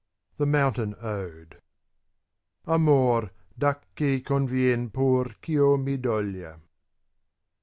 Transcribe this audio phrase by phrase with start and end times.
[0.37, 1.61] THE MOUNTAIN ODE
[2.65, 6.59] Amor, dacchi convien pur cVio mi doglia.